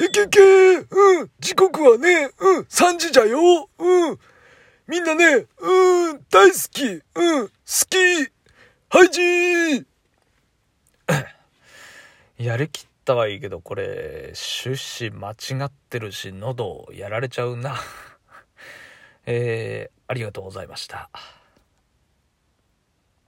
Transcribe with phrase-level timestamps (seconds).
[0.00, 3.68] へけけうん、時刻はね、うん、3時じゃよ。
[3.78, 4.18] うん。
[4.88, 6.86] みんなね、うん、大好き。
[6.86, 7.02] うん、
[7.48, 7.52] 好
[7.86, 7.96] き。
[8.88, 9.84] はいじー。
[12.38, 14.32] やりきったはいいけど、これ、
[14.64, 17.76] 趣旨間違ってるし、喉やられちゃうな。
[19.26, 21.10] えー、ありがとうございました。